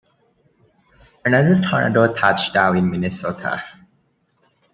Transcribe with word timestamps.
Another 1.23 1.61
tornado 1.61 2.11
touched 2.11 2.55
down 2.55 2.75
in 2.75 2.89
Minnesota. 2.89 3.63